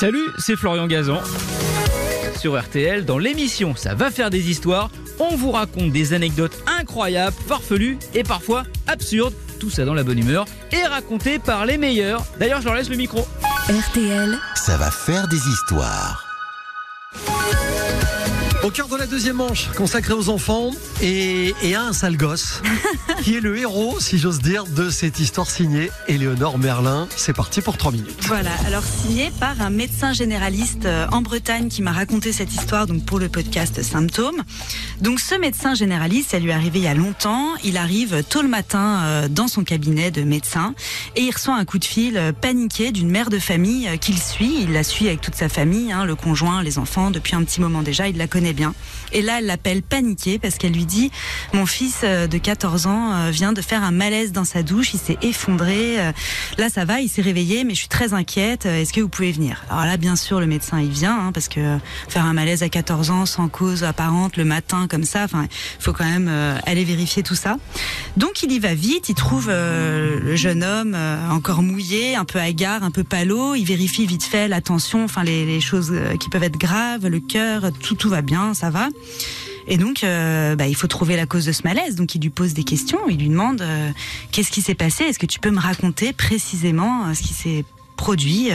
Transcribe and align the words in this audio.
Salut, 0.00 0.30
c'est 0.38 0.56
Florian 0.56 0.86
Gazan. 0.86 1.20
Sur 2.38 2.58
RTL, 2.58 3.04
dans 3.04 3.18
l'émission 3.18 3.76
Ça 3.76 3.94
va 3.94 4.10
faire 4.10 4.30
des 4.30 4.48
histoires, 4.48 4.88
on 5.18 5.36
vous 5.36 5.50
raconte 5.50 5.92
des 5.92 6.14
anecdotes 6.14 6.56
incroyables, 6.66 7.36
farfelues 7.46 7.98
et 8.14 8.22
parfois 8.22 8.62
absurdes. 8.86 9.34
Tout 9.58 9.68
ça 9.68 9.84
dans 9.84 9.92
la 9.92 10.02
bonne 10.02 10.18
humeur 10.18 10.46
et 10.72 10.82
raconté 10.84 11.38
par 11.38 11.66
les 11.66 11.76
meilleurs. 11.76 12.24
D'ailleurs, 12.38 12.62
je 12.62 12.64
leur 12.64 12.76
laisse 12.76 12.88
le 12.88 12.96
micro. 12.96 13.28
RTL, 13.68 14.38
Ça 14.54 14.78
va 14.78 14.90
faire 14.90 15.28
des 15.28 15.36
histoires. 15.36 16.24
Au 18.62 18.68
cœur 18.68 18.88
de 18.88 18.96
la 18.96 19.06
deuxième 19.06 19.36
manche, 19.36 19.68
consacrée 19.74 20.12
aux 20.12 20.28
enfants 20.28 20.70
et, 21.00 21.54
et 21.62 21.74
à 21.74 21.84
un 21.84 21.94
sale 21.94 22.18
gosse, 22.18 22.60
qui 23.22 23.34
est 23.34 23.40
le 23.40 23.56
héros, 23.56 23.98
si 24.00 24.18
j'ose 24.18 24.40
dire, 24.40 24.64
de 24.66 24.90
cette 24.90 25.18
histoire 25.18 25.48
signée 25.48 25.90
Éléonore 26.08 26.58
Merlin. 26.58 27.08
C'est 27.16 27.32
parti 27.32 27.62
pour 27.62 27.78
3 27.78 27.92
minutes. 27.92 28.22
Voilà, 28.26 28.50
alors 28.66 28.82
signé 28.84 29.30
par 29.40 29.58
un 29.62 29.70
médecin 29.70 30.12
généraliste 30.12 30.84
euh, 30.84 31.06
en 31.10 31.22
Bretagne 31.22 31.68
qui 31.68 31.80
m'a 31.80 31.92
raconté 31.92 32.32
cette 32.32 32.52
histoire 32.52 32.86
donc 32.86 33.06
pour 33.06 33.18
le 33.18 33.30
podcast 33.30 33.82
Symptômes. 33.82 34.42
Donc 35.00 35.20
ce 35.20 35.36
médecin 35.36 35.74
généraliste, 35.74 36.32
ça 36.32 36.38
lui 36.38 36.50
est 36.50 36.52
arrivé 36.52 36.80
il 36.80 36.84
y 36.84 36.88
a 36.88 36.94
longtemps. 36.94 37.54
Il 37.64 37.78
arrive 37.78 38.22
tôt 38.28 38.42
le 38.42 38.48
matin 38.48 39.00
euh, 39.04 39.28
dans 39.28 39.48
son 39.48 39.64
cabinet 39.64 40.10
de 40.10 40.20
médecin 40.20 40.74
et 41.16 41.22
il 41.22 41.30
reçoit 41.30 41.56
un 41.56 41.64
coup 41.64 41.78
de 41.78 41.86
fil 41.86 42.18
euh, 42.18 42.32
paniqué 42.32 42.92
d'une 42.92 43.08
mère 43.08 43.30
de 43.30 43.38
famille 43.38 43.88
qu'il 44.02 44.18
suit. 44.18 44.58
Il 44.60 44.74
la 44.74 44.84
suit 44.84 45.08
avec 45.08 45.22
toute 45.22 45.34
sa 45.34 45.48
famille, 45.48 45.92
hein, 45.92 46.04
le 46.04 46.14
conjoint, 46.14 46.62
les 46.62 46.78
enfants, 46.78 47.10
depuis 47.10 47.34
un 47.34 47.42
petit 47.42 47.62
moment 47.62 47.80
déjà. 47.80 48.06
Il 48.06 48.18
la 48.18 48.26
connaît 48.26 48.49
bien. 48.52 48.74
Et 49.12 49.22
là, 49.22 49.38
elle 49.38 49.46
l'appelle 49.46 49.82
paniquée 49.82 50.38
parce 50.38 50.56
qu'elle 50.56 50.72
lui 50.72 50.86
dit 50.86 51.10
Mon 51.52 51.66
fils 51.66 52.00
euh, 52.04 52.26
de 52.26 52.38
14 52.38 52.86
ans 52.86 53.12
euh, 53.12 53.30
vient 53.30 53.52
de 53.52 53.60
faire 53.60 53.82
un 53.82 53.90
malaise 53.90 54.32
dans 54.32 54.44
sa 54.44 54.62
douche, 54.62 54.94
il 54.94 55.00
s'est 55.00 55.18
effondré. 55.22 55.98
euh, 56.00 56.12
Là, 56.58 56.68
ça 56.68 56.84
va, 56.84 57.00
il 57.00 57.08
s'est 57.08 57.22
réveillé, 57.22 57.64
mais 57.64 57.74
je 57.74 57.80
suis 57.80 57.88
très 57.88 58.12
inquiète. 58.14 58.66
Est-ce 58.66 58.92
que 58.92 59.00
vous 59.00 59.08
pouvez 59.08 59.32
venir? 59.32 59.64
Alors 59.70 59.84
là, 59.84 59.96
bien 59.96 60.16
sûr, 60.16 60.40
le 60.40 60.46
médecin, 60.46 60.80
il 60.80 60.90
vient, 60.90 61.18
hein, 61.18 61.32
parce 61.32 61.48
que 61.48 61.78
faire 62.08 62.24
un 62.24 62.32
malaise 62.32 62.62
à 62.62 62.68
14 62.68 63.10
ans 63.10 63.26
sans 63.26 63.48
cause 63.48 63.84
apparente 63.84 64.36
le 64.36 64.44
matin 64.44 64.86
comme 64.88 65.04
ça, 65.04 65.26
il 65.32 65.48
faut 65.78 65.92
quand 65.92 66.04
même 66.04 66.30
aller 66.66 66.84
vérifier 66.84 67.22
tout 67.22 67.34
ça. 67.34 67.56
Donc, 68.16 68.42
il 68.42 68.52
y 68.52 68.58
va 68.58 68.74
vite. 68.74 69.08
Il 69.08 69.14
trouve 69.14 69.48
le 69.48 70.36
jeune 70.36 70.62
homme 70.62 70.96
encore 71.30 71.62
mouillé, 71.62 72.14
un 72.16 72.24
peu 72.24 72.38
hagard, 72.38 72.82
un 72.82 72.90
peu 72.90 73.04
palo. 73.04 73.54
Il 73.54 73.64
vérifie 73.64 74.06
vite 74.06 74.24
fait 74.24 74.48
la 74.48 74.60
tension, 74.60 75.06
les, 75.24 75.44
les 75.46 75.60
choses 75.60 75.92
qui 76.18 76.28
peuvent 76.28 76.42
être 76.42 76.58
graves, 76.58 77.06
le 77.06 77.20
cœur, 77.20 77.70
tout, 77.82 77.94
tout 77.94 78.08
va 78.08 78.22
bien, 78.22 78.39
ça 78.54 78.70
va. 78.70 78.88
Et 79.70 79.76
donc, 79.76 80.02
euh, 80.02 80.56
bah, 80.56 80.66
il 80.66 80.74
faut 80.74 80.88
trouver 80.88 81.16
la 81.16 81.26
cause 81.26 81.46
de 81.46 81.52
ce 81.52 81.62
malaise. 81.64 81.94
Donc, 81.94 82.14
il 82.14 82.20
lui 82.20 82.30
pose 82.30 82.54
des 82.54 82.64
questions. 82.64 82.98
Il 83.08 83.18
lui 83.18 83.28
demande 83.28 83.62
euh, 83.62 83.90
qu'est-ce 84.32 84.50
qui 84.50 84.62
s'est 84.62 84.74
passé? 84.74 85.04
Est-ce 85.04 85.18
que 85.18 85.26
tu 85.26 85.38
peux 85.38 85.50
me 85.50 85.60
raconter 85.60 86.12
précisément 86.12 87.06
euh, 87.06 87.14
ce 87.14 87.22
qui 87.22 87.34
s'est 87.34 87.64
produit 87.96 88.48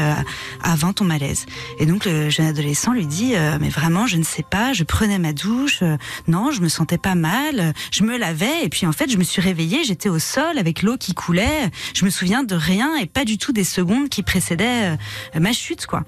avant 0.63 0.91
ton 0.91 1.05
malaise? 1.05 1.45
Et 1.79 1.85
donc, 1.85 2.05
le 2.05 2.31
jeune 2.31 2.47
adolescent 2.47 2.93
lui 2.93 3.05
dit 3.05 3.35
mais 3.61 3.69
vraiment, 3.69 4.07
je 4.07 4.17
ne 4.17 4.23
sais 4.23 4.41
pas. 4.41 4.73
Je 4.73 4.83
prenais 4.83 5.19
ma 5.19 5.33
douche. 5.33 5.83
non, 6.27 6.49
je 6.49 6.61
me 6.61 6.67
sentais 6.67 6.97
pas 6.97 7.13
mal. 7.13 7.75
Je 7.91 8.01
me 8.01 8.17
lavais 8.17 8.63
et 8.63 8.69
puis 8.69 8.87
en 8.87 8.91
fait, 8.91 9.07
je 9.07 9.17
me 9.17 9.23
suis 9.23 9.43
réveillée. 9.43 9.83
J'étais 9.83 10.09
au 10.09 10.17
sol 10.17 10.57
avec 10.57 10.81
l'eau 10.81 10.97
qui 10.97 11.13
coulait. 11.13 11.69
Je 11.93 12.05
me 12.05 12.09
souviens 12.09 12.43
de 12.43 12.55
rien 12.55 12.97
et 12.97 13.05
pas 13.05 13.23
du 13.23 13.37
tout 13.37 13.53
des 13.53 13.63
secondes 13.63 14.09
qui 14.09 14.23
précédaient 14.23 14.97
ma 15.39 15.53
chute, 15.53 15.85
quoi. 15.85 16.03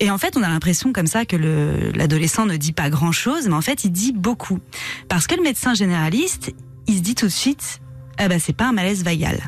Et 0.00 0.10
en 0.10 0.18
fait, 0.18 0.36
on 0.36 0.42
a 0.42 0.48
l'impression 0.48 0.92
comme 0.92 1.06
ça 1.06 1.24
que 1.24 1.36
le- 1.36 1.90
l'adolescent 1.94 2.46
ne 2.46 2.56
dit 2.56 2.72
pas 2.72 2.88
grand-chose, 2.90 3.48
mais 3.48 3.54
en 3.54 3.60
fait, 3.60 3.84
il 3.84 3.90
dit 3.90 4.12
beaucoup. 4.12 4.60
Parce 5.08 5.26
que 5.26 5.34
le 5.34 5.42
médecin 5.42 5.74
généraliste, 5.74 6.52
il 6.86 6.96
se 6.96 7.00
dit 7.02 7.14
tout 7.14 7.26
de 7.26 7.32
suite, 7.32 7.80
ah 8.16 8.28
bah 8.28 8.38
c'est 8.38 8.52
pas 8.56 8.68
un 8.68 8.72
malaise 8.72 9.02
vagal. 9.04 9.38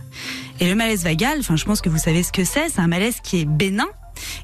Et 0.61 0.69
le 0.69 0.75
malaise 0.75 1.05
vagal, 1.05 1.39
enfin, 1.41 1.56
je 1.56 1.65
pense 1.65 1.81
que 1.81 1.89
vous 1.89 1.98
savez 1.98 2.23
ce 2.23 2.33
que 2.33 2.45
c'est, 2.45 2.69
c'est 2.69 2.81
un 2.81 2.89
malaise 2.89 3.17
qui 3.23 3.41
est 3.41 3.45
bénin. 3.45 3.87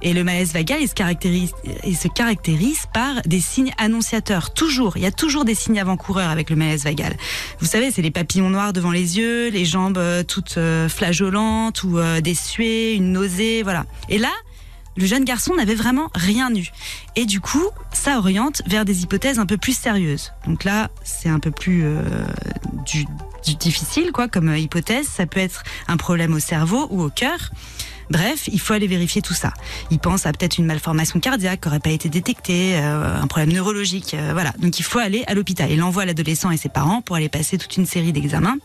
Et 0.00 0.14
le 0.14 0.24
malaise 0.24 0.54
vagal, 0.54 0.78
il 0.80 0.88
se 0.88 0.94
caractérise, 0.94 1.50
il 1.84 1.96
se 1.96 2.08
caractérise 2.08 2.84
par 2.94 3.20
des 3.26 3.40
signes 3.40 3.72
annonciateurs. 3.76 4.54
Toujours, 4.54 4.96
il 4.96 5.02
y 5.02 5.06
a 5.06 5.12
toujours 5.12 5.44
des 5.44 5.54
signes 5.54 5.78
avant-coureurs 5.78 6.30
avec 6.30 6.48
le 6.48 6.56
malaise 6.56 6.84
vagal. 6.84 7.14
Vous 7.60 7.66
savez, 7.66 7.90
c'est 7.90 8.00
les 8.00 8.10
papillons 8.10 8.48
noirs 8.48 8.72
devant 8.72 8.90
les 8.90 9.18
yeux, 9.18 9.48
les 9.50 9.66
jambes 9.66 9.98
euh, 9.98 10.22
toutes 10.22 10.56
euh, 10.56 10.88
flageolantes 10.88 11.82
ou 11.82 11.98
euh, 11.98 12.22
des 12.22 12.34
suées, 12.34 12.94
une 12.94 13.12
nausée, 13.12 13.62
voilà. 13.62 13.84
Et 14.08 14.16
là, 14.16 14.32
le 14.96 15.06
jeune 15.06 15.24
garçon 15.24 15.54
n'avait 15.54 15.74
vraiment 15.74 16.10
rien 16.14 16.54
eu. 16.54 16.70
Et 17.14 17.26
du 17.26 17.40
coup, 17.40 17.64
ça 17.92 18.18
oriente 18.18 18.62
vers 18.66 18.84
des 18.84 19.02
hypothèses 19.02 19.38
un 19.38 19.46
peu 19.46 19.56
plus 19.56 19.76
sérieuses. 19.76 20.32
Donc 20.46 20.64
là, 20.64 20.90
c'est 21.04 21.28
un 21.28 21.38
peu 21.38 21.50
plus 21.50 21.82
euh, 21.84 22.00
du, 22.86 23.06
difficile, 23.42 24.12
quoi, 24.12 24.28
comme 24.28 24.48
euh, 24.48 24.58
hypothèse. 24.58 25.06
Ça 25.06 25.26
peut 25.26 25.40
être 25.40 25.62
un 25.88 25.96
problème 25.96 26.34
au 26.34 26.38
cerveau 26.38 26.86
ou 26.90 27.02
au 27.02 27.10
cœur. 27.10 27.50
Bref, 28.08 28.48
il 28.52 28.60
faut 28.60 28.72
aller 28.72 28.86
vérifier 28.86 29.20
tout 29.20 29.34
ça. 29.34 29.52
Il 29.90 29.98
pense 29.98 30.26
à 30.26 30.32
peut-être 30.32 30.58
une 30.58 30.66
malformation 30.66 31.18
cardiaque 31.18 31.62
qui 31.62 31.68
n'aurait 31.68 31.80
pas 31.80 31.90
été 31.90 32.08
détectée, 32.08 32.76
euh, 32.76 33.20
un 33.20 33.26
problème 33.26 33.52
neurologique, 33.52 34.14
euh, 34.14 34.30
voilà. 34.32 34.52
Donc 34.60 34.78
il 34.78 34.84
faut 34.84 35.00
aller 35.00 35.24
à 35.26 35.34
l'hôpital. 35.34 35.70
Il 35.72 35.82
envoie 35.82 36.04
l'adolescent 36.04 36.50
et 36.52 36.56
ses 36.56 36.68
parents 36.68 37.02
pour 37.02 37.16
aller 37.16 37.28
passer 37.28 37.58
toute 37.58 37.76
une 37.76 37.86
série 37.86 38.12
d'examens. 38.12 38.58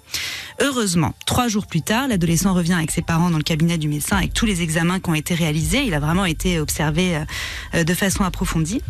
Heureusement, 0.59 1.15
trois 1.25 1.47
jours 1.47 1.65
plus 1.65 1.81
tard, 1.81 2.07
l'adolescent 2.07 2.53
revient 2.53 2.73
avec 2.73 2.91
ses 2.91 3.01
parents 3.01 3.31
dans 3.31 3.37
le 3.37 3.43
cabinet 3.43 3.79
du 3.79 3.87
médecin 3.87 4.17
avec 4.17 4.33
tous 4.33 4.45
les 4.45 4.61
examens 4.61 4.99
qui 4.99 5.09
ont 5.09 5.15
été 5.15 5.33
réalisés. 5.33 5.83
Il 5.85 5.95
a 5.95 5.99
vraiment 5.99 6.25
été 6.25 6.59
observé 6.59 7.19
de 7.73 7.93
façon 7.95 8.23
approfondie. 8.23 8.81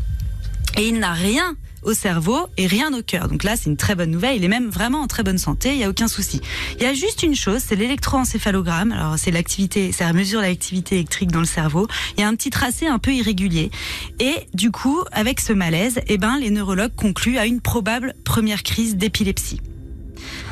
Et 0.77 0.87
il 0.87 0.99
n'a 0.99 1.13
rien 1.13 1.55
au 1.83 1.93
cerveau 1.93 2.47
et 2.57 2.67
rien 2.67 2.93
au 2.93 3.01
cœur. 3.01 3.27
Donc 3.27 3.43
là, 3.43 3.55
c'est 3.55 3.69
une 3.69 3.77
très 3.77 3.95
bonne 3.95 4.11
nouvelle. 4.11 4.37
Il 4.37 4.43
est 4.43 4.49
même 4.49 4.69
vraiment 4.69 5.01
en 5.01 5.07
très 5.07 5.23
bonne 5.23 5.37
santé. 5.37 5.71
Il 5.71 5.77
n'y 5.77 5.83
a 5.83 5.89
aucun 5.89 6.07
souci. 6.07 6.41
Il 6.77 6.83
y 6.83 6.85
a 6.85 6.93
juste 6.93 7.23
une 7.23 7.35
chose, 7.35 7.61
c'est 7.65 7.75
l'électroencéphalogramme. 7.75 8.91
Alors, 8.91 9.17
c'est 9.17 9.31
l'activité, 9.31 9.91
ça 9.91 10.11
mesure 10.13 10.41
l'activité 10.41 10.95
électrique 10.95 11.31
dans 11.31 11.39
le 11.39 11.45
cerveau. 11.45 11.87
Il 12.17 12.21
y 12.21 12.23
a 12.23 12.27
un 12.27 12.35
petit 12.35 12.49
tracé 12.51 12.87
un 12.87 12.99
peu 12.99 13.11
irrégulier. 13.13 13.71
Et 14.19 14.35
du 14.53 14.71
coup, 14.71 14.99
avec 15.11 15.39
ce 15.39 15.53
malaise, 15.53 15.99
eh 16.07 16.17
ben, 16.17 16.37
les 16.39 16.51
neurologues 16.51 16.95
concluent 16.95 17.37
à 17.37 17.45
une 17.45 17.61
probable 17.61 18.13
première 18.23 18.63
crise 18.63 18.95
d'épilepsie. 18.95 19.61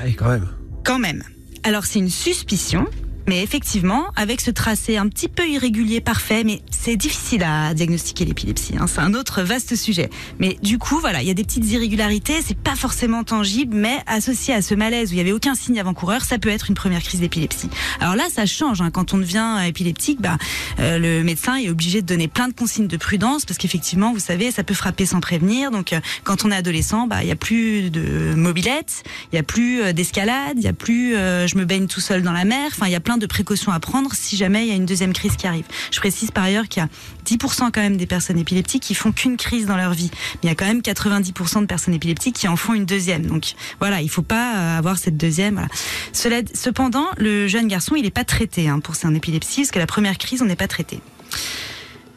Allez, 0.02 0.14
quand 0.14 0.30
même. 0.30 0.48
Quand 0.84 1.00
même. 1.00 1.24
Alors 1.64 1.86
c'est 1.86 2.00
une 2.00 2.10
suspicion, 2.10 2.88
mais 3.30 3.44
effectivement, 3.44 4.08
avec 4.16 4.42
ce 4.42 4.50
tracé 4.50 4.98
un 4.98 5.08
petit 5.08 5.28
peu 5.28 5.48
irrégulier, 5.48 6.02
parfait, 6.02 6.44
mais 6.44 6.62
c'est 6.72 6.96
difficile 6.96 7.44
à 7.44 7.76
diagnostiquer 7.76 8.26
l'épilepsie. 8.26 8.74
Hein, 8.80 8.88
c'est 8.88 9.02
un 9.02 9.14
autre 9.14 9.44
vaste 9.44 9.76
sujet. 9.76 10.10
Mais 10.40 10.58
du 10.64 10.80
coup, 10.80 10.98
voilà, 11.00 11.22
il 11.22 11.28
y 11.28 11.32
a 11.32 11.36
des 11.36 11.44
petites 11.44 11.70
irrégularités, 11.70 12.42
c'est 12.44 12.58
pas 12.58 12.76
forcément 12.76 13.24
tangible, 13.24 13.76
mais 13.78 14.00
associé 14.08 14.56
à 14.56 14.64
ce 14.64 14.74
malaise 14.74 15.12
où 15.12 15.14
il 15.14 15.18
y 15.18 15.22
avait 15.22 15.32
aucun 15.32 15.54
signe 15.54 15.80
avant-coureur, 15.80 16.24
ça 16.26 16.40
peut 16.40 16.50
être 16.50 16.70
une 16.70 16.76
première 16.76 17.04
crise 17.04 17.20
d'épilepsie. 17.20 17.70
Alors 18.00 18.16
là, 18.16 18.24
ça 18.34 18.48
change. 18.48 18.82
Hein, 18.82 18.90
quand 18.90 19.14
on 19.14 19.20
devient 19.20 19.60
épileptique, 19.68 20.20
bah, 20.20 20.40
euh, 20.80 20.98
le 20.98 21.24
médecin 21.24 21.58
est 21.58 21.70
obligé 21.70 22.02
de 22.02 22.08
donner 22.08 22.28
plein 22.28 22.48
de 22.48 22.54
consignes 22.54 22.88
de 22.88 22.98
prudence 22.98 23.46
parce 23.46 23.60
qu'effectivement, 23.60 24.12
vous 24.12 24.20
savez, 24.20 24.50
ça 24.50 24.64
peut 24.64 24.74
frapper 24.74 25.06
sans 25.06 25.20
prévenir. 25.20 25.70
Donc, 25.70 25.94
euh, 25.94 26.00
quand 26.24 26.46
on 26.46 26.52
est 26.52 26.56
adolescent, 26.56 27.06
bah, 27.06 27.22
il 27.22 27.28
y 27.28 27.32
a 27.32 27.36
plus 27.36 27.92
de 27.92 28.34
mobilette, 28.34 29.04
il 29.32 29.36
y 29.36 29.40
a 29.40 29.44
plus 29.44 29.84
euh, 29.84 29.94
d'escalade, 29.94 30.58
il 30.58 30.64
y 30.64 30.68
a 30.68 30.74
plus 30.74 31.16
euh, 31.16 31.46
je 31.46 31.58
me 31.58 31.66
baigne 31.66 31.86
tout 31.86 32.00
seul 32.00 32.24
dans 32.24 32.32
la 32.32 32.46
mer. 32.46 32.70
Enfin, 32.72 32.88
il 32.88 32.92
y 32.92 32.96
a 32.96 33.00
plein 33.00 33.19
de 33.20 33.26
précautions 33.26 33.72
à 33.72 33.80
prendre 33.80 34.12
si 34.14 34.38
jamais 34.38 34.66
il 34.66 34.70
y 34.70 34.72
a 34.72 34.76
une 34.76 34.86
deuxième 34.86 35.14
crise 35.14 35.36
qui 35.36 35.48
arrive. 35.48 35.66
Je 35.92 36.00
précise 36.00 36.32
par 36.32 36.44
ailleurs 36.44 36.68
qu'il 36.68 36.82
y 36.82 36.86
a 36.86 36.90
10% 37.26 37.72
quand 37.72 37.82
même 37.82 37.98
des 37.98 38.06
personnes 38.06 38.40
épileptiques 38.40 38.84
qui 38.84 38.96
font 38.96 39.12
qu'une 39.12 39.38
crise 39.38 39.66
dans 39.66 39.78
leur 39.78 39.94
vie. 39.94 40.10
Mais 40.36 40.40
il 40.44 40.48
y 40.48 40.52
a 40.52 40.56
quand 40.56 40.66
même 40.66 40.82
90% 40.82 41.62
de 41.62 41.66
personnes 41.66 41.94
épileptiques 41.94 42.36
qui 42.36 42.48
en 42.48 42.56
font 42.56 42.74
une 42.74 42.86
deuxième. 42.86 43.26
Donc 43.26 43.54
voilà, 43.80 44.02
il 44.02 44.10
faut 44.10 44.22
pas 44.22 44.56
euh, 44.56 44.78
avoir 44.78 44.98
cette 44.98 45.18
deuxième. 45.18 45.68
Cependant, 46.14 47.08
le 47.18 47.48
jeune 47.48 47.68
garçon, 47.68 47.96
il 47.96 48.04
n'est 48.04 48.12
pas 48.12 48.24
traité 48.24 48.68
hein, 48.68 48.80
pour 48.80 48.96
son 48.96 49.14
épilepsie, 49.14 49.62
parce 49.62 49.72
que 49.72 49.80
la 49.80 49.88
première 49.88 50.18
crise, 50.18 50.42
on 50.42 50.46
n'est 50.46 50.56
pas 50.56 50.68
traité. 50.68 51.00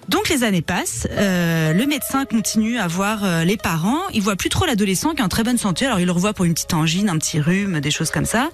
Donc 0.08 0.28
les 0.28 0.42
années 0.44 0.62
passent, 0.62 1.06
euh, 1.12 1.72
le 1.72 1.86
médecin 1.86 2.24
continue 2.24 2.78
à 2.78 2.88
voir 2.88 3.24
euh, 3.24 3.44
les 3.44 3.56
parents, 3.56 4.00
il 4.12 4.20
voit 4.20 4.36
plus 4.36 4.48
trop 4.48 4.66
l'adolescent 4.66 5.14
qui 5.14 5.20
est 5.20 5.24
en 5.24 5.28
très 5.28 5.44
bonne 5.44 5.58
santé, 5.58 5.86
alors 5.86 6.00
il 6.00 6.06
le 6.06 6.12
revoit 6.12 6.32
pour 6.32 6.44
une 6.44 6.54
petite 6.54 6.74
angine, 6.74 7.08
un 7.08 7.18
petit 7.18 7.40
rhume, 7.40 7.80
des 7.80 7.90
choses 7.90 8.10
comme 8.10 8.24
ça. 8.24 8.50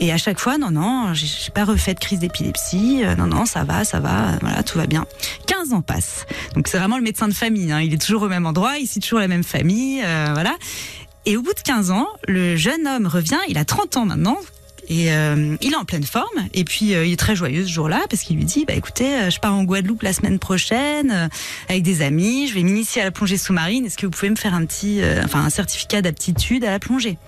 Et 0.00 0.12
à 0.12 0.18
chaque 0.18 0.40
fois, 0.40 0.58
non, 0.58 0.70
non, 0.70 1.14
j'ai 1.14 1.50
pas 1.54 1.64
refait 1.64 1.94
de 1.94 2.00
crise 2.00 2.18
d'épilepsie, 2.18 3.04
euh, 3.04 3.14
non, 3.14 3.26
non, 3.26 3.46
ça 3.46 3.64
va, 3.64 3.84
ça 3.84 4.00
va, 4.00 4.30
euh, 4.30 4.38
voilà, 4.40 4.62
tout 4.62 4.76
va 4.76 4.86
bien. 4.86 5.06
15 5.46 5.72
ans 5.72 5.82
passent. 5.82 6.26
Donc 6.54 6.68
c'est 6.68 6.78
vraiment 6.78 6.96
le 6.96 7.04
médecin 7.04 7.28
de 7.28 7.34
famille, 7.34 7.70
hein, 7.70 7.80
il 7.80 7.94
est 7.94 8.02
toujours 8.02 8.22
au 8.22 8.28
même 8.28 8.46
endroit, 8.46 8.78
il 8.78 8.86
cite 8.86 9.02
toujours 9.04 9.20
la 9.20 9.28
même 9.28 9.44
famille, 9.44 10.02
euh, 10.04 10.30
voilà. 10.32 10.56
Et 11.26 11.36
au 11.36 11.42
bout 11.42 11.54
de 11.54 11.60
15 11.60 11.90
ans, 11.90 12.08
le 12.26 12.56
jeune 12.56 12.86
homme 12.86 13.06
revient, 13.06 13.38
il 13.48 13.58
a 13.58 13.64
30 13.64 13.96
ans 13.98 14.04
maintenant, 14.04 14.38
et 14.88 15.12
euh, 15.12 15.56
il 15.60 15.72
est 15.72 15.76
en 15.76 15.84
pleine 15.84 16.04
forme. 16.04 16.48
Et 16.54 16.64
puis 16.64 16.94
euh, 16.94 17.04
il 17.04 17.12
est 17.12 17.16
très 17.16 17.36
joyeux 17.36 17.64
ce 17.64 17.70
jour-là 17.70 18.00
parce 18.08 18.22
qu'il 18.22 18.36
lui 18.36 18.44
dit 18.44 18.64
bah 18.66 18.74
écoutez, 18.74 19.14
euh, 19.14 19.30
je 19.30 19.38
pars 19.38 19.54
en 19.54 19.64
Guadeloupe 19.64 20.02
la 20.02 20.12
semaine 20.12 20.38
prochaine 20.38 21.10
euh, 21.10 21.28
avec 21.68 21.82
des 21.82 22.02
amis. 22.02 22.48
Je 22.48 22.54
vais 22.54 22.62
m'initier 22.62 23.02
à 23.02 23.04
la 23.04 23.10
plongée 23.10 23.36
sous-marine. 23.36 23.84
Est-ce 23.84 23.98
que 23.98 24.06
vous 24.06 24.10
pouvez 24.12 24.30
me 24.30 24.36
faire 24.36 24.54
un 24.54 24.64
petit, 24.64 25.00
euh, 25.02 25.22
enfin 25.24 25.44
un 25.44 25.50
certificat 25.50 26.02
d'aptitude 26.02 26.64
à 26.64 26.70
la 26.70 26.78
plongée? 26.78 27.18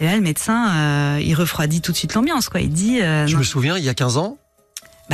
Et 0.00 0.04
là 0.04 0.16
le 0.16 0.22
médecin, 0.22 0.70
euh, 0.70 1.20
il 1.22 1.34
refroidit 1.34 1.80
tout 1.80 1.92
de 1.92 1.96
suite 1.96 2.14
l'ambiance 2.14 2.48
quoi. 2.48 2.60
Il 2.60 2.70
dit 2.70 3.00
euh, 3.00 3.26
Je 3.26 3.34
non, 3.34 3.38
me 3.38 3.44
souviens, 3.44 3.78
il 3.78 3.84
y 3.84 3.88
a 3.88 3.94
15 3.94 4.16
ans, 4.18 4.36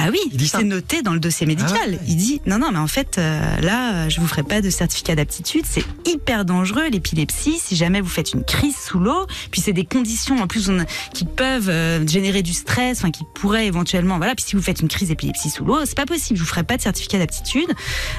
Bah 0.05 0.11
oui, 0.13 0.21
c'est 0.47 0.65
noté 0.65 1.03
dans 1.03 1.13
le 1.13 1.21
dossier 1.21 1.47
médical. 1.47 1.77
Ah 1.85 1.91
ouais. 1.91 1.99
Il 2.07 2.17
dit 2.17 2.41
non, 2.47 2.59
non, 2.59 2.71
mais 2.73 2.79
en 2.79 2.87
fait, 2.87 3.19
euh, 3.19 3.61
là, 3.61 4.09
je 4.09 4.21
vous 4.21 4.27
ferai 4.27 4.43
pas 4.43 4.61
de 4.61 4.71
certificat 4.71 5.15
d'aptitude. 5.15 5.65
C'est 5.69 5.85
hyper 6.07 6.45
dangereux, 6.45 6.89
l'épilepsie. 6.91 7.59
Si 7.63 7.77
jamais 7.77 8.01
vous 8.01 8.09
faites 8.09 8.33
une 8.33 8.45
crise 8.45 8.77
sous 8.77 8.99
l'eau, 8.99 9.27
puis 9.51 9.61
c'est 9.61 9.73
des 9.73 9.85
conditions 9.85 10.39
en 10.41 10.47
plus 10.47 10.69
on- 10.71 10.85
qui 11.15 11.25
peuvent 11.25 11.69
euh, 11.69 12.07
générer 12.07 12.43
du 12.43 12.53
stress, 12.53 12.99
enfin 12.99 13.11
qui 13.11 13.25
pourraient 13.35 13.67
éventuellement, 13.67 14.19
voilà. 14.19 14.35
Puis 14.35 14.45
si 14.49 14.57
vous 14.57 14.63
faites 14.63 14.81
une 14.81 14.89
crise 14.89 15.09
d'épilepsie 15.09 15.51
sous 15.51 15.65
l'eau, 15.65 15.79
c'est 15.85 15.97
pas 15.97 16.07
possible. 16.07 16.39
Je 16.39 16.45
vous 16.45 16.49
ferai 16.49 16.63
pas 16.65 16.77
de 16.77 16.83
certificat 16.83 17.19
d'aptitude. 17.19 17.69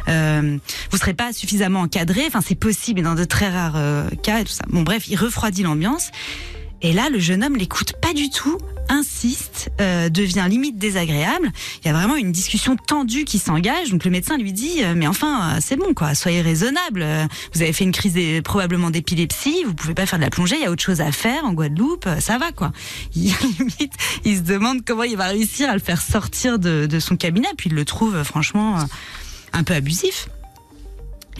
Euh, 0.07 0.57
vous 0.91 0.97
serez 0.97 1.13
pas 1.13 1.33
suffisamment 1.33 1.81
encadré. 1.81 2.23
Enfin, 2.27 2.41
c'est 2.45 2.55
possible, 2.55 2.99
mais 2.99 3.03
dans 3.05 3.15
de 3.15 3.23
très 3.23 3.49
rares 3.49 3.75
euh, 3.77 4.09
cas 4.23 4.39
et 4.39 4.43
tout 4.43 4.51
ça. 4.53 4.63
Bon, 4.69 4.81
bref, 4.81 5.07
il 5.07 5.15
refroidit 5.15 5.63
l'ambiance. 5.63 6.09
Et 6.81 6.93
là, 6.93 7.09
le 7.09 7.19
jeune 7.19 7.43
homme 7.43 7.57
l'écoute 7.57 7.93
pas 8.01 8.13
du 8.13 8.29
tout, 8.29 8.57
insiste, 8.89 9.69
euh, 9.81 10.09
devient 10.09 10.45
limite 10.49 10.77
désagréable. 10.77 11.51
Il 11.81 11.87
y 11.87 11.89
a 11.89 11.93
vraiment 11.93 12.15
une 12.15 12.31
discussion 12.31 12.75
tendue 12.75 13.25
qui 13.25 13.37
s'engage. 13.37 13.91
Donc 13.91 14.03
le 14.03 14.11
médecin 14.11 14.37
lui 14.37 14.51
dit 14.51 14.83
euh, 14.83 14.93
mais 14.95 15.07
enfin 15.07 15.55
euh, 15.55 15.59
c'est 15.61 15.75
bon 15.75 15.93
quoi, 15.93 16.15
soyez 16.15 16.41
raisonnable. 16.41 17.05
Vous 17.53 17.61
avez 17.61 17.73
fait 17.73 17.83
une 17.83 17.91
crise 17.91 18.17
probablement 18.43 18.89
d'épilepsie, 18.89 19.63
vous 19.65 19.73
pouvez 19.73 19.93
pas 19.93 20.05
faire 20.05 20.19
de 20.19 20.23
la 20.23 20.29
plongée. 20.29 20.55
Il 20.55 20.63
y 20.63 20.65
a 20.65 20.71
autre 20.71 20.83
chose 20.83 21.01
à 21.01 21.11
faire 21.11 21.45
en 21.45 21.53
Guadeloupe, 21.53 22.07
ça 22.19 22.37
va 22.37 22.51
quoi. 22.51 22.71
Il, 23.15 24.37
se 24.37 24.41
demande 24.41 24.83
comment 24.85 25.03
il 25.03 25.17
va 25.17 25.27
réussir 25.27 25.69
à 25.69 25.73
le 25.73 25.79
faire 25.79 26.01
sortir 26.01 26.59
de, 26.59 26.99
son 26.99 27.15
cabinet. 27.15 27.47
Puis 27.57 27.69
il 27.69 27.75
le 27.75 27.85
trouve 27.85 28.23
franchement 28.23 28.77
un 29.53 29.63
peu 29.63 29.73
abusif. 29.73 30.29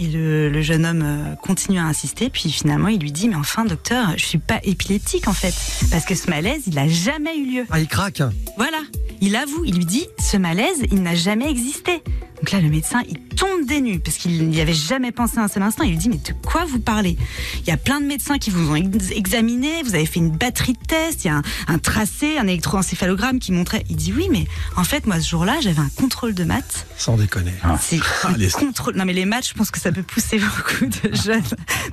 Et 0.02 0.08
le, 0.08 0.50
le 0.50 0.62
jeune 0.62 0.86
homme 0.86 1.02
euh, 1.04 1.36
continue 1.36 1.78
à 1.78 1.84
insister, 1.84 2.30
puis 2.30 2.50
finalement 2.52 2.88
il 2.88 3.02
lui 3.02 3.12
dit 3.12 3.28
mais 3.28 3.36
enfin 3.36 3.66
docteur, 3.66 4.14
je 4.16 4.24
suis 4.24 4.38
pas 4.38 4.60
épileptique 4.64 5.28
en 5.28 5.34
fait, 5.34 5.54
parce 5.92 6.06
que 6.06 6.16
ce 6.16 6.30
malaise 6.30 6.64
il 6.68 6.80
a 6.80 6.88
jamais 6.88 7.38
eu 7.38 7.54
lieu. 7.54 7.66
Ah, 7.70 7.82
il 7.82 7.88
craque. 7.88 8.22
Voilà, 8.56 8.80
il 9.20 9.36
avoue, 9.36 9.66
il 9.66 9.76
lui 9.76 9.86
dit 9.86 10.08
ce 10.18 10.38
malaise 10.38 10.84
il 10.90 11.04
n'a 11.04 11.16
jamais 11.16 11.50
existé. 11.50 12.02
Donc 12.40 12.52
là 12.52 12.62
le 12.62 12.70
médecin 12.70 13.02
il 13.08 13.20
tombe 13.36 13.66
des 13.66 13.82
nues 13.82 14.00
parce 14.00 14.18
qu'il 14.18 14.48
n'y 14.48 14.62
avait 14.62 14.74
jamais 14.74 15.12
pensé 15.12 15.38
un 15.40 15.48
seul 15.48 15.64
instant. 15.64 15.84
Il 15.84 15.92
lui 15.92 15.98
dit 15.98 16.10
mais 16.10 16.18
de 16.18 16.34
quoi 16.46 16.66
vous 16.66 16.80
parlez? 16.80 17.18
Il 17.62 17.68
y 17.68 17.72
a 17.72 17.78
plein 17.78 18.00
de 18.00 18.06
médecins 18.06 18.38
qui 18.38 18.50
vous 18.50 18.72
ont 18.72 18.76
ex- 18.76 19.12
examiné, 19.12 19.84
vous 19.84 19.94
avez 19.96 20.06
fait 20.06 20.20
une 20.20 20.32
batterie 20.32 20.74
de 20.74 20.86
tests, 20.88 21.26
il 21.26 21.28
y 21.28 21.32
a 21.32 21.36
un, 21.38 21.42
un 21.68 21.80
tracé, 21.80 22.38
un 22.38 22.48
électroencéphalogramme 22.48 23.40
qui 23.40 23.52
montrait. 23.52 23.84
Il 23.90 23.96
dit 23.98 24.14
oui 24.16 24.28
mais 24.32 24.46
en 24.78 24.84
fait 24.84 25.06
moi 25.06 25.20
ce 25.20 25.30
jour-là 25.30 25.58
j'avais 25.62 25.80
un 25.82 25.90
contrôle 25.96 26.34
de 26.34 26.44
maths 26.46 26.88
Sans 26.98 27.18
déconner. 27.18 27.54
c'est 27.82 28.00
Ah, 28.24 28.34
les- 28.38 28.50
contrôle. 28.50 28.96
Non 28.96 29.06
mais 29.06 29.14
les 29.14 29.26
maths, 29.26 29.48
je 29.50 29.54
pense 29.54 29.70
que 29.72 29.80
ça 29.80 29.92
peut 29.92 30.04
pousser 30.04 30.40
beaucoup 30.40 30.86
de 30.86 31.16
jeunes 31.16 31.44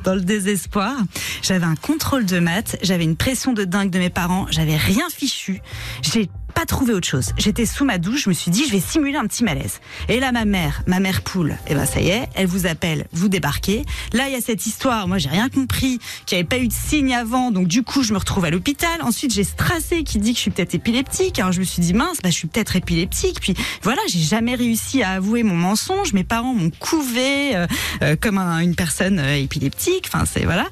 dans 0.04 0.14
le 0.14 0.20
désespoir. 0.20 0.94
J'avais 1.42 1.66
un 1.66 1.76
contrôle 1.76 2.25
de 2.25 2.38
maths, 2.38 2.76
j'avais 2.82 3.04
une 3.04 3.16
pression 3.16 3.52
de 3.52 3.64
dingue 3.64 3.90
de 3.90 3.99
mes 3.99 4.10
parents, 4.10 4.46
j'avais 4.50 4.76
rien 4.76 5.06
fichu. 5.10 5.60
J'ai 6.02 6.28
pas 6.56 6.64
trouvé 6.67 6.94
autre 6.94 7.06
chose. 7.06 7.32
J'étais 7.37 7.67
sous 7.67 7.85
ma 7.85 7.99
douche, 7.99 8.25
je 8.25 8.31
me 8.31 8.35
suis 8.35 8.50
dit 8.50 8.64
je 8.67 8.73
vais 8.73 8.81
simuler 8.81 9.17
un 9.19 9.26
petit 9.26 9.44
malaise. 9.44 9.81
Et 10.08 10.19
là 10.20 10.32
ma 10.32 10.47
mère, 10.47 10.82
ma 10.87 11.00
mère 11.00 11.20
poule, 11.20 11.55
et 11.69 11.75
ben 11.75 11.85
ça 11.85 12.00
y 12.00 12.08
est, 12.08 12.29
elle 12.35 12.47
vous 12.47 12.67
appelle, 12.67 13.06
vous 13.12 13.29
débarquez. 13.29 13.85
Là 14.14 14.26
il 14.29 14.32
y 14.32 14.37
a 14.37 14.41
cette 14.41 14.64
histoire, 14.67 15.06
moi 15.06 15.19
j'ai 15.19 15.29
rien 15.29 15.50
compris, 15.50 15.99
qu'il 16.25 16.37
n'y 16.37 16.41
avait 16.41 16.49
pas 16.49 16.56
eu 16.58 16.69
de 16.69 16.73
signe 16.73 17.14
avant, 17.14 17.50
donc 17.50 17.69
du 17.69 17.82
coup 17.82 18.03
je 18.03 18.14
me 18.14 18.19
retrouve 18.19 18.47
à 18.47 18.50
l'hôpital. 18.50 19.03
Ensuite 19.03 19.35
j'ai 19.35 19.44
Strassé 19.44 20.03
qui 20.03 20.19
dit 20.19 20.31
que 20.32 20.37
je 20.38 20.43
suis 20.43 20.50
peut-être 20.50 20.75
épileptique. 20.75 21.38
Alors 21.38 21.53
je 21.53 21.61
me 21.61 21.64
suis 21.64 21.82
dit 21.82 21.93
mince, 21.93 22.17
bah 22.23 22.31
je 22.31 22.35
suis 22.35 22.49
peut-être 22.49 22.75
épileptique. 22.75 23.38
Puis 23.41 23.55
voilà, 23.82 24.00
j'ai 24.09 24.20
jamais 24.20 24.55
réussi 24.55 25.02
à 25.02 25.11
avouer 25.11 25.43
mon 25.43 25.55
mensonge. 25.56 26.14
Mes 26.14 26.25
parents 26.25 26.55
m'ont 26.55 26.70
couvé 26.70 27.55
euh, 27.55 27.67
euh, 28.02 28.17
comme 28.19 28.38
un- 28.38 28.61
une 28.61 28.75
personne 28.75 29.19
euh, 29.19 29.37
épileptique. 29.37 30.05
Enfin 30.09 30.25
c'est 30.25 30.44
voilà. 30.44 30.67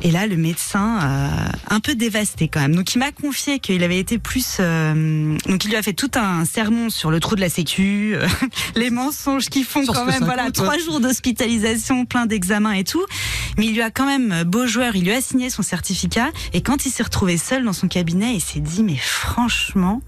Et 0.00 0.10
là, 0.12 0.26
le 0.26 0.36
médecin, 0.36 1.00
euh, 1.02 1.28
un 1.70 1.80
peu 1.80 1.94
dévasté 1.96 2.46
quand 2.48 2.60
même. 2.60 2.74
Donc, 2.76 2.94
il 2.94 2.98
m'a 2.98 3.10
confié 3.10 3.58
qu'il 3.58 3.82
avait 3.82 3.98
été 3.98 4.18
plus. 4.18 4.58
euh, 4.60 5.36
donc, 5.46 5.64
il 5.64 5.70
lui 5.70 5.76
a 5.76 5.82
fait 5.82 5.92
tout 5.92 6.10
un 6.14 6.44
sermon 6.44 6.88
sur 6.88 7.10
le 7.10 7.18
trou 7.18 7.34
de 7.34 7.40
la 7.40 7.48
Sécu, 7.48 8.14
euh, 8.14 8.28
les 8.76 8.90
mensonges 8.90 9.48
qui 9.48 9.64
font 9.64 9.82
Sur 9.82 9.94
quand 9.94 10.04
même. 10.04 10.22
Voilà, 10.24 10.50
trois 10.52 10.78
jours 10.78 11.00
d'hospitalisation, 11.00 12.04
plein 12.06 12.26
d'examens 12.26 12.72
et 12.72 12.84
tout. 12.84 13.04
Mais 13.56 13.66
il 13.66 13.74
lui 13.74 13.82
a 13.82 13.90
quand 13.90 14.06
même, 14.06 14.30
euh, 14.32 14.44
beau 14.44 14.66
joueur, 14.66 14.94
il 14.94 15.04
lui 15.04 15.12
a 15.12 15.20
signé 15.20 15.50
son 15.50 15.62
certificat. 15.62 16.30
Et 16.52 16.60
quand 16.60 16.86
il 16.86 16.90
s'est 16.90 17.02
retrouvé 17.02 17.36
seul 17.36 17.64
dans 17.64 17.72
son 17.72 17.88
cabinet, 17.88 18.34
il 18.34 18.40
s'est 18.40 18.60
dit, 18.60 18.82
mais 18.84 18.96
franchement. 18.96 20.00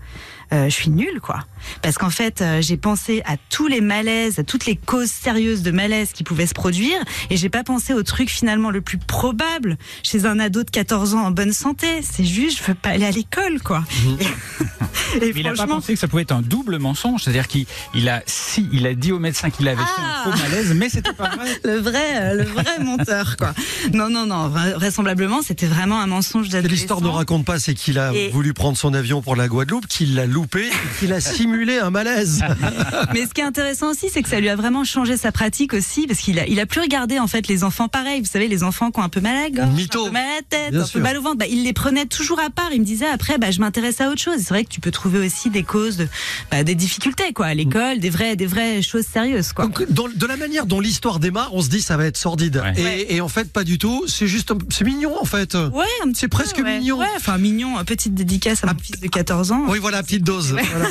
euh, 0.52 0.64
je 0.64 0.70
suis 0.74 0.90
nulle, 0.90 1.20
quoi. 1.20 1.44
Parce 1.82 1.98
qu'en 1.98 2.10
fait, 2.10 2.40
euh, 2.42 2.60
j'ai 2.62 2.76
pensé 2.76 3.22
à 3.26 3.36
tous 3.50 3.66
les 3.66 3.80
malaises, 3.80 4.38
à 4.38 4.44
toutes 4.44 4.66
les 4.66 4.76
causes 4.76 5.10
sérieuses 5.10 5.62
de 5.62 5.70
malaise 5.70 6.12
qui 6.12 6.24
pouvaient 6.24 6.46
se 6.46 6.54
produire, 6.54 6.98
et 7.30 7.36
j'ai 7.36 7.48
pas 7.48 7.64
pensé 7.64 7.92
au 7.94 8.02
truc 8.02 8.30
finalement 8.30 8.70
le 8.70 8.80
plus 8.80 8.98
probable 8.98 9.76
chez 10.02 10.26
un 10.26 10.38
ado 10.38 10.62
de 10.64 10.70
14 10.70 11.14
ans 11.14 11.24
en 11.26 11.30
bonne 11.30 11.52
santé. 11.52 11.86
C'est 12.02 12.24
juste, 12.24 12.58
je 12.58 12.64
veux 12.64 12.74
pas 12.74 12.90
aller 12.90 13.06
à 13.06 13.10
l'école, 13.10 13.60
quoi. 13.62 13.84
Et, 14.20 14.24
et 15.16 15.32
Mais 15.32 15.40
il 15.40 15.42
n'a 15.44 15.52
pas 15.54 15.66
pensé 15.66 15.94
que 15.94 15.98
ça 15.98 16.08
pouvait 16.08 16.22
être 16.22 16.32
un 16.32 16.42
double 16.42 16.78
mensonge, 16.78 17.24
c'est-à-dire 17.24 17.48
qu'il 17.48 17.66
il 17.94 18.08
a 18.08 18.22
si 18.26 18.68
il 18.72 18.86
a 18.86 18.94
dit 18.94 19.12
au 19.12 19.18
médecin 19.18 19.50
qu'il 19.50 19.66
avait 19.68 19.76
fait 19.82 19.88
Ah. 19.98 20.24
un 20.26 20.32
faux 20.32 20.38
malaise, 20.42 20.72
mais 20.74 20.88
c'était 20.88 21.12
pas 21.12 21.30
vrai. 21.36 21.46
le 21.64 21.76
vrai, 21.78 22.02
euh, 22.16 22.34
le 22.34 22.44
vrai 22.44 22.78
menteur, 22.82 23.36
quoi. 23.36 23.54
Non, 23.92 24.08
non, 24.08 24.26
non. 24.26 24.48
vra- 24.48 24.74
Vraisemblablement, 24.74 25.42
c'était 25.42 25.66
vraiment 25.66 26.00
un 26.00 26.06
mensonge 26.06 26.48
d'adolescent. 26.48 26.74
L'histoire 26.80 27.00
ne 27.00 27.08
raconte 27.08 27.44
pas, 27.44 27.58
c'est 27.58 27.74
qu'il 27.74 27.98
a 27.98 28.12
Et- 28.14 28.30
voulu 28.30 28.54
prendre 28.54 28.76
son 28.76 28.94
avion 28.94 29.22
pour 29.22 29.36
la 29.36 29.48
Guadeloupe, 29.48 29.86
qu'il 29.86 30.14
l'a 30.14 30.26
loupé, 30.26 30.66
et 30.66 30.70
qu'il 30.98 31.12
a 31.12 31.20
simulé 31.50 31.78
un 31.78 31.90
malaise. 31.90 32.42
Mais 33.12 33.26
ce 33.26 33.34
qui 33.34 33.40
est 33.40 33.44
intéressant 33.44 33.90
aussi, 33.90 34.08
c'est 34.12 34.22
que 34.22 34.28
ça 34.28 34.38
lui 34.40 34.48
a 34.48 34.56
vraiment 34.56 34.84
changé 34.84 35.16
sa 35.16 35.32
pratique 35.32 35.74
aussi, 35.74 36.06
parce 36.06 36.20
qu'il 36.20 36.38
a, 36.38 36.46
il 36.46 36.60
a 36.60 36.66
plus 36.66 36.80
regardé 36.80 37.18
en 37.18 37.26
fait 37.26 37.48
les 37.48 37.64
enfants 37.64 37.88
pareils. 37.88 38.20
Vous 38.20 38.26
savez, 38.28 38.46
les 38.48 38.62
enfants 38.62 38.90
qui 38.90 39.00
ont 39.00 39.02
un 39.02 39.08
peu 39.08 39.20
mal 39.20 39.36
à 39.36 39.42
la 39.42 39.50
gorge, 39.50 39.74
Mytho. 39.74 40.02
un 40.02 40.04
peu 40.06 40.10
mal 40.12 40.22
à 40.22 40.34
la 40.36 40.42
tête, 40.48 40.70
Bien 40.72 40.80
un 40.82 40.84
sûr. 40.84 41.00
peu 41.00 41.02
mal 41.02 41.16
au 41.18 41.22
ventre. 41.22 41.38
Bah, 41.38 41.46
il 41.50 41.64
les 41.64 41.72
prenait 41.72 42.06
toujours 42.06 42.38
à 42.40 42.50
part. 42.50 42.68
Il 42.72 42.80
me 42.80 42.84
disait 42.84 43.06
après, 43.06 43.38
bah, 43.38 43.50
je 43.50 43.60
m'intéresse 43.60 44.00
à 44.00 44.08
autre 44.10 44.20
chose. 44.20 44.36
C'est 44.38 44.50
vrai 44.50 44.64
que 44.64 44.68
tu 44.70 44.80
peux 44.80 44.90
trouver 44.92 45.18
aussi 45.26 45.50
des 45.50 45.62
causes, 45.64 45.96
de, 45.96 46.08
bah, 46.50 46.62
des 46.62 46.74
difficultés 46.74 47.32
quoi, 47.32 47.46
à 47.46 47.54
l'école, 47.54 47.98
des 47.98 48.10
vraies, 48.10 48.36
des 48.36 48.46
vraies 48.46 48.82
choses 48.82 49.04
sérieuses 49.06 49.52
quoi. 49.52 49.64
Donc, 49.66 49.90
dans- 49.90 50.08
de 50.14 50.26
la 50.26 50.36
manière 50.36 50.66
dont 50.66 50.80
l'histoire 50.80 51.18
démarre, 51.18 51.50
on 51.54 51.62
se 51.62 51.68
dit 51.68 51.80
ça 51.82 51.96
va 51.96 52.06
être 52.06 52.16
sordide. 52.16 52.62
Ouais. 52.62 52.80
Et, 52.80 52.84
Ouais. 52.84 53.06
et 53.10 53.20
en 53.20 53.28
fait, 53.28 53.52
pas 53.52 53.64
du 53.64 53.78
tout. 53.78 54.04
C'est 54.06 54.26
juste, 54.26 54.52
c'est 54.70 54.84
mignon 54.84 55.14
en 55.20 55.24
fait. 55.24 55.54
Ouais, 55.54 55.84
un 56.04 56.08
petit 56.08 56.20
C'est 56.20 56.28
peu, 56.28 56.36
presque 56.38 56.58
ouais. 56.58 56.78
mignon. 56.78 56.98
Ouais, 56.98 57.06
enfin 57.16 57.38
mignon, 57.38 57.74
petite 57.84 58.14
dédicace 58.14 58.62
à 58.64 58.66
mon 58.68 58.78
fils 58.78 59.00
de 59.00 59.08
14 59.08 59.52
ans. 59.52 59.64
Oui, 59.68 59.78
voilà, 59.80 60.02
petite 60.02 60.22
dose. 60.24 60.52
Voilà, 60.52 60.88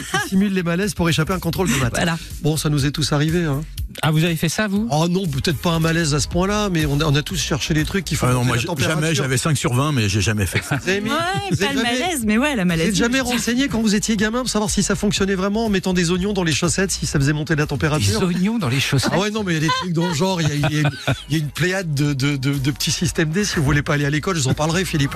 simule 0.50 0.54
les 0.56 0.64
malaises 0.64 0.94
pour 0.94 1.08
échapper 1.10 1.34
à 1.34 1.36
un 1.36 1.40
contrôle 1.40 1.70
de 1.70 1.76
maths. 1.76 1.94
Voilà. 1.96 2.18
Bon, 2.42 2.58
ça 2.58 2.70
nous 2.70 2.86
est 2.86 2.92
tous 2.92 3.12
arrivé. 3.14 3.44
Hein. 3.46 3.62
Ah, 4.02 4.12
vous 4.12 4.24
avez 4.24 4.36
fait 4.36 4.50
ça, 4.50 4.68
vous? 4.68 4.88
Oh 4.92 5.08
non, 5.10 5.28
peut-être 5.28 5.58
pas 5.58 5.72
un 5.72 5.80
malaise 5.80 6.14
à 6.14 6.20
ce 6.20 6.28
point-là, 6.28 6.70
mais 6.70 6.86
on 6.86 7.00
a, 7.02 7.06
on 7.06 7.16
a 7.16 7.22
tous 7.22 7.38
cherché 7.38 7.74
des 7.74 7.84
trucs 7.84 8.06
qui 8.06 8.16
font 8.16 8.28
Ah 8.30 8.34
non, 8.34 8.44
moi 8.46 8.56
jamais, 8.78 9.14
j'avais 9.14 9.38
5 9.38 9.58
sur 9.58 9.74
20, 9.74 9.92
mais 9.92 10.08
j'ai 10.08 10.22
jamais 10.22 10.46
fait 10.46 10.62
ça. 10.64 10.78
Vous 10.84 10.90
avez 10.90 11.02
mis- 11.02 11.10
Ouais, 11.10 11.16
vous 11.52 11.58
pas 11.58 11.74
le 11.74 11.80
jamais- 11.80 12.00
malaise, 12.00 12.24
mais 12.26 12.38
ouais, 12.38 12.56
la 12.56 12.64
Vous 12.64 12.68
maladie. 12.68 12.90
êtes 12.90 12.96
jamais 12.96 13.20
renseigné 13.20 13.68
quand 13.68 13.82
vous 13.82 13.96
étiez 13.96 14.16
gamin 14.16 14.40
pour 14.42 14.50
savoir 14.50 14.70
si 14.70 14.84
ça 14.84 14.96
fonctionnait 14.96 15.36
vraiment 15.36 15.66
en 15.66 15.70
mettant 15.70 15.94
des 15.94 16.12
oignons 16.12 16.34
dans 16.34 16.44
les 16.44 16.54
chaussettes, 16.54 16.92
si 16.92 17.06
ça 17.06 17.20
faisait 17.20 17.34
monter 17.34 17.56
la 17.56 17.64
Des 17.64 17.68
température 17.70 18.22
oignons 18.24 18.58
dans 18.58 18.70
les 18.70 18.80
chaussettes. 18.80 19.12
Ah 19.14 19.20
ouais, 19.20 19.32
non, 19.32 19.44
mais 19.44 19.54
il 19.54 19.56
y 19.56 19.58
a 19.58 19.62
des 19.62 19.68
trucs 19.68 19.94
dans 19.94 20.08
le 20.08 20.14
genre, 20.14 20.42
il 20.42 20.48
y 20.48 20.52
a, 20.52 20.56
il 20.56 20.76
y 20.76 20.78
a 20.78 20.82
une, 20.82 20.92
il 21.30 21.38
y 21.38 21.40
a 21.40 21.44
une 21.44 21.50
pléiade 21.50 21.94
de, 21.94 22.14
de, 22.14 22.38
de- 22.38 22.54
de 22.58 22.72
petits 22.72 22.92
systèmes 22.92 23.30
D. 23.32 23.44
Si 23.44 23.56
vous 23.58 23.64
voulez 23.64 23.82
pas 23.82 23.96
aller 23.96 24.06
à 24.06 24.10
l'école, 24.10 24.36
je 24.38 24.42
vous 24.44 24.48
en 24.50 24.54
parlerai, 24.54 24.86
Philippe. 24.86 25.16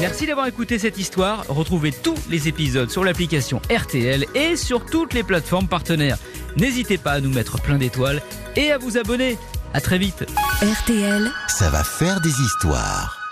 Merci 0.00 0.26
d'avoir 0.26 0.46
écouté 0.46 0.78
cette 0.78 0.98
histoire. 0.98 1.44
Retrouvez 1.48 1.92
tous 1.92 2.16
les 2.28 2.48
épisodes 2.48 2.90
sur 2.90 3.04
l'application 3.04 3.60
RTL 3.70 4.26
et 4.34 4.56
sur 4.56 4.84
toutes 4.84 5.14
les 5.14 5.22
plateformes 5.22 5.68
partenaires. 5.68 6.18
N'hésitez 6.56 6.98
pas 6.98 7.12
à 7.12 7.20
nous 7.20 7.32
mettre 7.32 7.60
plein 7.60 7.78
d'étoiles 7.78 8.20
et 8.56 8.72
à 8.72 8.78
vous 8.78 8.98
abonner. 8.98 9.38
À 9.72 9.80
très 9.80 9.98
vite. 9.98 10.24
RTL, 10.62 11.30
ça 11.48 11.70
va 11.70 11.82
faire 11.84 12.20
des 12.20 12.30
histoires. 12.40 13.23